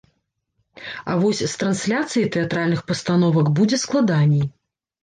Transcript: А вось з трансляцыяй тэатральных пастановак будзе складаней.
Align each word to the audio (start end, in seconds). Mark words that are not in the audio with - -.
А 1.11 1.17
вось 1.25 1.43
з 1.45 1.51
трансляцыяй 1.65 2.27
тэатральных 2.37 2.81
пастановак 2.89 3.47
будзе 3.63 3.85
складаней. 3.87 4.47